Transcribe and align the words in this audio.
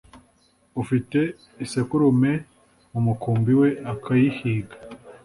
ufite 0.81 1.19
isekurume 1.63 2.31
mu 2.91 2.99
mukumbi 3.05 3.51
we 3.59 3.69
akayihiga 3.93 4.75